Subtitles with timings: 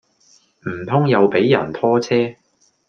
[0.65, 2.33] 唔通又俾人拖車